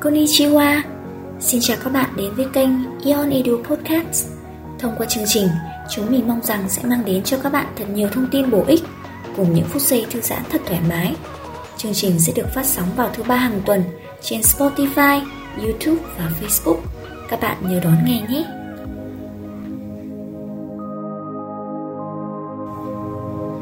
[0.00, 0.82] Konnichiwa
[1.40, 2.70] Xin chào các bạn đến với kênh
[3.04, 4.28] Ion Edu Podcast
[4.78, 5.48] Thông qua chương trình,
[5.90, 8.64] chúng mình mong rằng sẽ mang đến cho các bạn thật nhiều thông tin bổ
[8.66, 8.82] ích
[9.36, 11.14] cùng những phút giây thư giãn thật thoải mái.
[11.76, 13.82] Chương trình sẽ được phát sóng vào thứ ba hàng tuần
[14.22, 15.20] trên Spotify,
[15.58, 16.78] YouTube và Facebook.
[17.28, 18.44] Các bạn nhớ đón nghe nhé!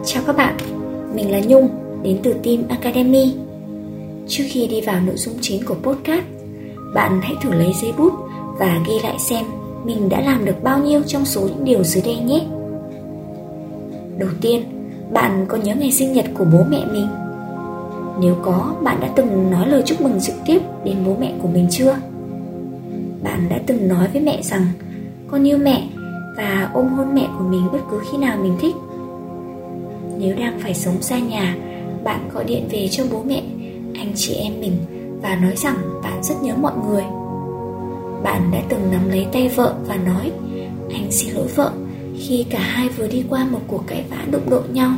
[0.06, 0.56] Chào các bạn,
[1.14, 1.68] mình là Nhung,
[2.02, 3.47] đến từ team Academy.
[4.28, 6.24] Trước khi đi vào nội dung chính của podcast,
[6.94, 8.12] bạn hãy thử lấy giấy bút
[8.58, 9.44] và ghi lại xem
[9.84, 12.46] mình đã làm được bao nhiêu trong số những điều dưới đây nhé.
[14.18, 14.62] Đầu tiên,
[15.12, 17.08] bạn có nhớ ngày sinh nhật của bố mẹ mình?
[18.20, 21.48] Nếu có, bạn đã từng nói lời chúc mừng trực tiếp đến bố mẹ của
[21.48, 21.96] mình chưa?
[23.22, 24.66] Bạn đã từng nói với mẹ rằng
[25.30, 25.88] con yêu mẹ
[26.36, 28.74] và ôm hôn mẹ của mình bất cứ khi nào mình thích.
[30.18, 31.56] Nếu đang phải sống xa nhà,
[32.04, 33.42] bạn gọi điện về cho bố mẹ,
[34.08, 34.76] anh chị em mình
[35.22, 37.02] và nói rằng bạn rất nhớ mọi người.
[38.22, 40.32] Bạn đã từng nắm lấy tay vợ và nói,
[40.90, 41.72] Anh xin lỗi vợ
[42.18, 44.92] khi cả hai vừa đi qua một cuộc cãi vã đụng độ nhau.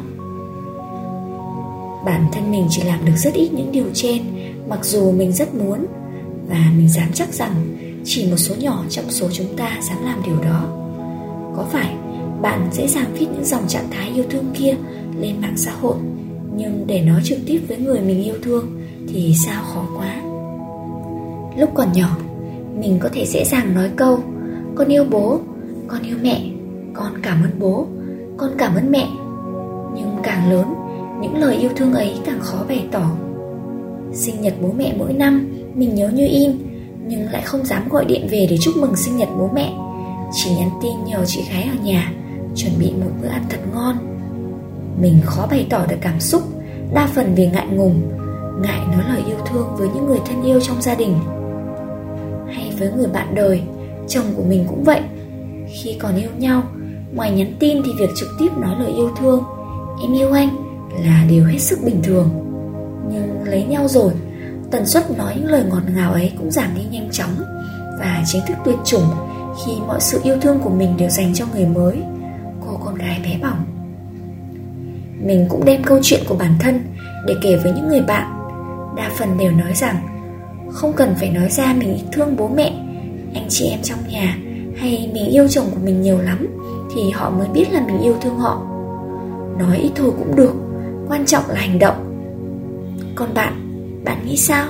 [2.04, 4.22] Bản thân mình chỉ làm được rất ít những điều trên,
[4.68, 5.86] Mặc dù mình rất muốn
[6.48, 7.54] Và mình dám chắc rằng
[8.04, 10.66] Chỉ một số nhỏ trong số chúng ta dám làm điều đó
[11.56, 11.94] Có phải
[12.42, 14.74] bạn dễ dàng viết những dòng trạng thái yêu thương kia
[15.20, 15.96] lên mạng xã hội,
[16.56, 18.79] Nhưng để nói trực tiếp với người mình yêu thương
[19.12, 20.22] thì sao khó quá.
[21.56, 22.16] Lúc còn nhỏ
[22.80, 24.18] Mình có thể dễ dàng nói câu
[24.74, 25.40] Con yêu bố,
[25.88, 26.50] con yêu mẹ
[26.94, 27.86] Con cảm ơn bố,
[28.36, 29.08] con cảm ơn mẹ.
[29.94, 30.74] Nhưng càng lớn
[31.20, 33.10] những lời yêu thương ấy càng khó bày tỏ.
[34.12, 36.52] Sinh nhật bố mẹ mỗi năm Mình nhớ như in
[37.06, 39.72] Nhưng lại không dám gọi điện về để chúc mừng sinh nhật bố mẹ.
[40.32, 42.12] Chỉ nhắn tin nhờ chị gái ở nhà
[42.56, 43.96] Chuẩn bị một bữa ăn thật ngon.
[45.02, 46.42] Mình khó bày tỏ được cảm xúc
[46.94, 48.02] Đa phần vì ngại ngùng
[48.62, 51.18] Ngại nói lời yêu thương với những người thân yêu trong gia đình.
[52.54, 53.62] Hay với người bạn đời,
[54.08, 55.00] Chồng của mình cũng vậy.
[55.68, 56.62] Khi còn yêu nhau,
[57.14, 59.44] Ngoài nhắn tin thì việc trực tiếp nói lời yêu thương,
[60.02, 60.48] Em yêu anh
[61.04, 62.30] là điều hết sức bình thường.
[63.12, 64.12] Nhưng lấy nhau rồi,
[64.70, 67.30] Tần suất nói những lời ngọt ngào ấy cũng giảm đi nhanh chóng
[67.98, 69.06] Và chính thức tuyệt chủng
[69.64, 72.02] Khi mọi sự yêu thương của mình đều dành cho người mới,
[72.66, 73.64] Cô con gái bé bỏng.
[75.24, 76.80] Mình cũng đem câu chuyện của bản thân
[77.26, 78.39] Để kể với những người bạn
[78.96, 79.96] Đa phần đều nói rằng,
[80.72, 82.72] Không cần phải nói ra mình thương bố mẹ,
[83.34, 84.36] Anh chị em trong nhà
[84.76, 86.46] Hay mình yêu chồng của mình nhiều lắm
[86.94, 88.66] Thì họ mới biết là mình yêu thương họ.
[89.58, 90.54] Nói ít thôi cũng được,
[91.08, 91.96] quan trọng là hành động.
[93.14, 93.60] Còn bạn
[94.04, 94.66] bạn nghĩ sao?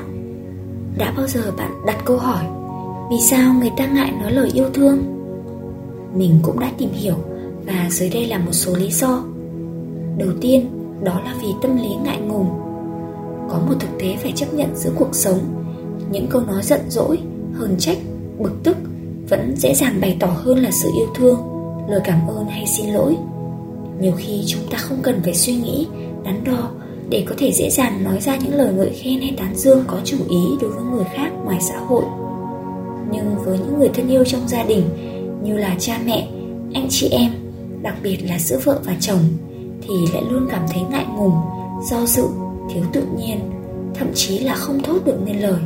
[0.98, 2.44] Đã bao giờ bạn đặt câu hỏi,
[3.10, 4.98] vì sao người ta ngại nói lời yêu thương?
[6.14, 7.14] Mình cũng đã tìm hiểu
[7.66, 9.24] và dưới đây là một số lý do.
[10.18, 10.70] Đầu tiên,
[11.02, 12.59] đó là vì tâm lý ngại ngùng
[13.70, 15.38] một thực tế phải chấp nhận giữa cuộc sống.
[16.10, 17.18] Những câu nói giận dỗi,
[17.54, 17.98] hờn trách,
[18.38, 18.76] bực tức
[19.28, 21.40] vẫn dễ dàng bày tỏ hơn là sự yêu thương,
[21.88, 23.16] lời cảm ơn hay xin lỗi.
[24.00, 25.86] Nhiều khi chúng ta không cần phải suy nghĩ,
[26.24, 26.70] đắn đo
[27.10, 30.00] để có thể dễ dàng nói ra những lời ngợi khen hay tán dương có
[30.04, 32.04] chủ ý đối với người khác ngoài xã hội.
[33.12, 34.82] Nhưng với những người thân yêu trong gia đình
[35.42, 36.28] như là cha mẹ,
[36.74, 37.32] anh chị em,
[37.82, 39.22] đặc biệt là giữa vợ và chồng
[39.82, 41.34] thì lại luôn cảm thấy ngại ngùng,
[41.90, 42.24] do dự,
[42.74, 43.59] thiếu tự nhiên
[43.94, 45.60] thậm chí là không thốt được nên lời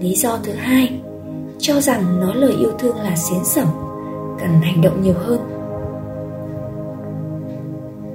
[0.00, 1.00] lý do thứ hai
[1.58, 3.66] cho rằng nói lời yêu thương là xến sẩm
[4.40, 5.54] cần hành động nhiều hơn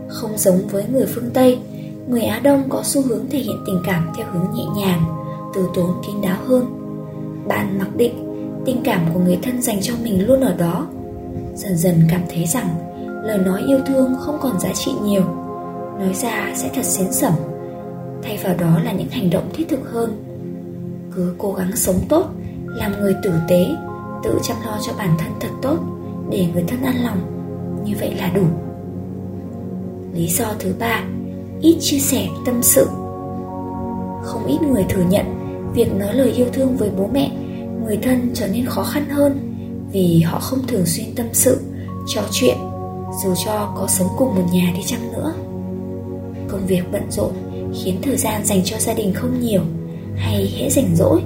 [0.10, 1.60] không giống với người phương Tây,
[2.08, 5.04] người Á Đông có xu hướng thể hiện tình cảm theo hướng nhẹ nhàng,
[5.56, 6.66] từ tốn kín đáo hơn.
[7.48, 8.14] Bạn mặc định
[8.66, 10.88] tình cảm của người thân dành cho mình luôn ở đó.
[11.56, 12.68] Dần dần cảm thấy rằng
[13.24, 15.24] lời nói yêu thương không còn giá trị nhiều,
[16.00, 17.34] nói ra sẽ thật xến sẩm.
[18.24, 20.24] Thay vào đó là những hành động thiết thực hơn.
[21.16, 22.26] Cứ cố gắng sống tốt,
[22.66, 23.66] làm người tử tế,
[24.24, 25.78] tự chăm lo cho bản thân thật tốt
[26.32, 27.18] để người thân an lòng.
[27.86, 28.44] Như vậy là đủ.
[30.14, 31.04] Lý do thứ ba,
[31.62, 32.86] ít chia sẻ tâm sự.
[34.24, 35.26] Không ít người thừa nhận
[35.74, 37.32] việc nói lời yêu thương với bố mẹ,
[37.86, 39.40] người thân trở nên khó khăn hơn
[39.92, 41.62] vì họ không thường xuyên tâm sự,
[42.08, 42.58] trò chuyện
[43.24, 45.34] dù cho có sống cùng một nhà đi chăng nữa.
[46.50, 47.32] Công việc bận rộn
[47.74, 49.62] khiến thời gian dành cho gia đình không nhiều
[50.16, 51.22] hay hễ rảnh rỗi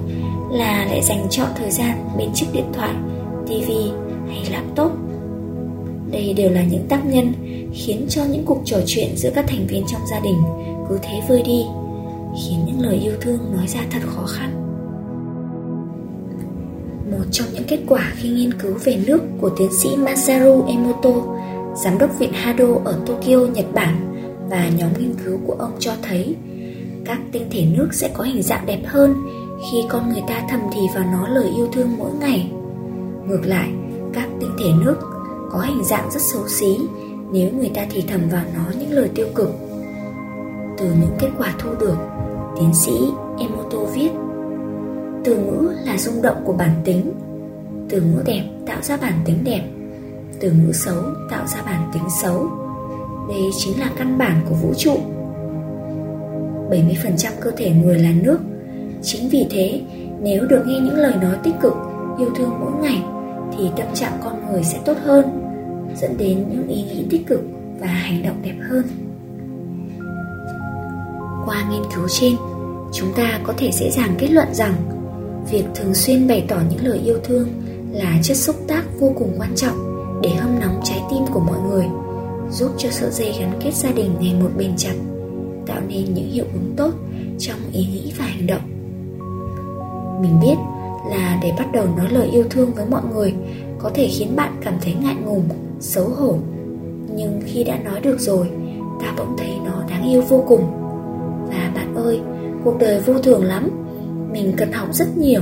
[0.50, 2.94] là lại dành chọn thời gian bên chiếc điện thoại,
[3.48, 3.90] tivi
[4.28, 4.92] hay laptop.
[6.10, 7.32] Đây đều là những tác nhân
[7.74, 10.42] khiến cho những cuộc trò chuyện giữa các thành viên trong gia đình
[10.88, 11.64] cứ thế vơi đi
[12.42, 14.64] khiến những lời yêu thương nói ra thật khó khăn
[17.10, 21.10] một trong những kết quả khi nghiên cứu về nước của tiến sĩ Masaru Emoto,
[21.84, 24.13] giám đốc viện Hado ở Tokyo, Nhật Bản
[24.50, 26.36] và nhóm nghiên cứu của ông cho thấy
[27.04, 29.14] các tinh thể nước sẽ có hình dạng đẹp hơn
[29.70, 32.50] khi con người ta thầm thì vào nó lời yêu thương mỗi ngày.
[33.26, 33.70] Ngược lại,
[34.12, 34.96] các tinh thể nước
[35.50, 36.78] có hình dạng rất xấu xí
[37.32, 39.50] nếu người ta thì thầm vào nó những lời tiêu cực.
[40.78, 41.96] Từ những kết quả thu được,
[42.58, 42.92] tiến sĩ
[43.38, 44.10] Emoto viết
[45.24, 47.12] Từ ngữ là rung động của bản tính
[47.88, 49.68] Từ ngữ đẹp tạo ra bản tính đẹp
[50.40, 52.50] Từ ngữ xấu tạo ra bản tính xấu
[53.28, 54.96] đây chính là căn bản của vũ trụ.
[56.70, 58.38] 70% cơ thể người là nước.
[59.02, 59.80] Chính vì thế,
[60.22, 61.74] nếu được nghe những lời nói tích cực,
[62.18, 63.02] yêu thương mỗi ngày
[63.58, 65.24] thì tâm trạng con người sẽ tốt hơn,
[66.00, 67.40] dẫn đến những ý nghĩ tích cực
[67.80, 68.84] và hành động đẹp hơn.
[71.46, 72.32] Qua nghiên cứu trên,
[72.92, 74.74] chúng ta có thể dễ dàng kết luận rằng
[75.50, 77.48] việc thường xuyên bày tỏ những lời yêu thương
[77.92, 79.76] là chất xúc tác vô cùng quan trọng
[80.22, 81.86] để hâm nóng trái tim của mọi người,
[82.54, 84.94] giúp cho sợi dây gắn kết gia đình ngày một bền chặt,
[85.66, 86.90] tạo nên những hiệu ứng tốt
[87.38, 88.62] trong ý nghĩ và hành động.
[90.22, 90.54] Mình biết
[91.10, 93.34] là để bắt đầu nói lời yêu thương với mọi người
[93.78, 95.48] có thể khiến bạn cảm thấy ngại ngùng,
[95.80, 96.36] xấu hổ.
[97.16, 98.50] Nhưng khi đã nói được rồi,
[99.00, 100.64] ta bỗng thấy nó đáng yêu vô cùng.
[101.48, 102.20] Và bạn ơi,
[102.64, 103.70] cuộc đời vô thường lắm.
[104.32, 105.40] Mình cần học rất nhiều,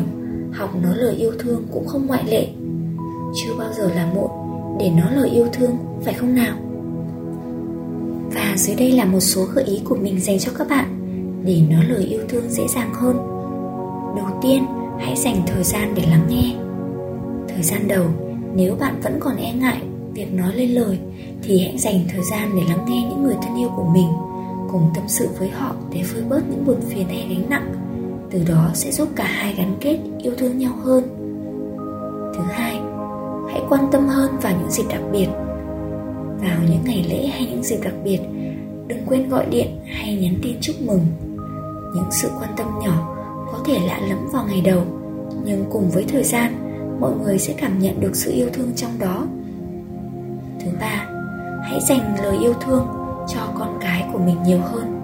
[0.52, 2.46] học nói lời yêu thương cũng không ngoại lệ.
[3.42, 4.30] Chưa bao giờ là muộn
[4.80, 6.56] để nói lời yêu thương, phải không nào?
[8.52, 10.86] Và dưới đây là một số gợi ý của mình dành cho các bạn,
[11.44, 13.16] để nói lời yêu thương dễ dàng hơn.
[14.16, 14.64] Đầu tiên,
[14.98, 16.54] hãy dành thời gian để lắng nghe.
[17.48, 18.04] Thời gian đầu,
[18.54, 19.82] nếu bạn vẫn còn e ngại
[20.14, 20.98] việc nói lên lời,
[21.42, 24.08] thì hãy dành thời gian để lắng nghe những người thân yêu của mình,
[24.72, 27.74] cùng tâm sự với họ để vơi bớt những buồn phiền hay gánh nặng.
[28.30, 31.04] Từ đó sẽ giúp cả hai gắn kết, yêu thương nhau hơn.
[32.36, 32.80] Thứ hai,
[33.50, 35.28] hãy quan tâm hơn vào những dịp đặc biệt.
[36.40, 38.18] Vào những ngày lễ hay những dịp đặc biệt
[38.86, 41.06] đừng quên gọi điện hay nhắn tin chúc mừng.
[41.94, 43.16] Những sự quan tâm nhỏ
[43.52, 44.82] có thể lạ lẫm vào ngày đầu,
[45.44, 46.52] nhưng cùng với thời gian,
[47.00, 49.26] mọi người sẽ cảm nhận được sự yêu thương trong đó.
[50.60, 51.06] Thứ ba,
[51.62, 52.86] hãy dành lời yêu thương
[53.28, 55.00] cho con cái của mình nhiều hơn.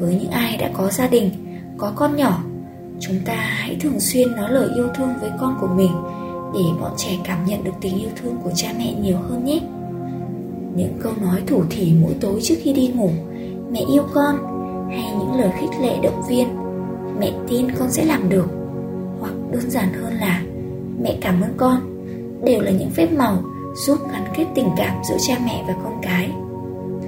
[0.00, 1.30] Với những ai đã có gia đình,
[1.78, 2.42] có con nhỏ,
[3.00, 5.92] chúng ta hãy thường xuyên nói lời yêu thương với con của mình
[6.54, 9.60] để bọn trẻ cảm nhận được tình yêu thương của cha mẹ nhiều hơn nhé
[10.76, 13.10] những câu nói thủ thỉ mỗi tối trước khi đi ngủ.
[13.72, 14.36] Mẹ yêu con,
[14.90, 16.48] hay những lời khích lệ động viên.
[17.20, 18.46] Mẹ tin con sẽ làm được.
[19.20, 20.42] Hoặc đơn giản hơn là,
[21.02, 21.80] mẹ cảm ơn con,
[22.44, 23.42] đều là những phép màu
[23.86, 26.30] giúp gắn kết tình cảm giữa cha mẹ và con cái.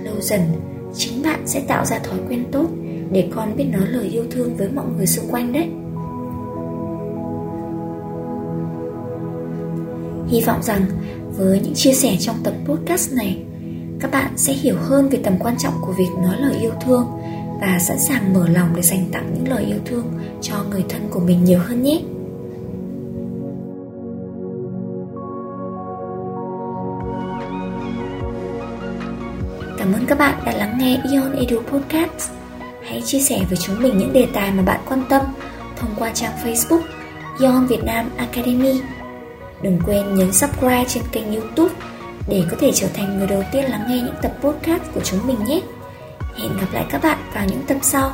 [0.05, 0.41] Lâu dần,
[0.95, 2.67] chính bạn sẽ tạo ra thói quen tốt
[3.13, 5.69] để con biết nói lời yêu thương với mọi người xung quanh đấy.
[10.29, 10.83] Hy vọng rằng
[11.37, 13.45] với những chia sẻ trong tập podcast này
[14.01, 17.07] các bạn sẽ hiểu hơn về tầm quan trọng của việc nói lời yêu thương
[17.61, 20.05] và sẵn sàng mở lòng để dành tặng những lời yêu thương
[20.41, 22.01] cho người thân của mình nhiều hơn nhé
[29.79, 32.31] Cảm ơn các bạn đã lắng nghe Ion Edu Podcast.
[32.85, 35.23] Hãy chia sẻ với chúng mình những đề tài mà bạn quan tâm
[35.77, 36.81] thông qua trang Facebook
[37.41, 38.81] Ion Việt Nam Academy.
[39.63, 41.75] Đừng quên nhấn subscribe trên kênh youtube
[42.31, 45.27] để có thể trở thành người đầu tiên lắng nghe những tập podcast của chúng
[45.27, 45.61] mình nhé.
[46.37, 48.13] Hẹn gặp lại các bạn vào những tập sau.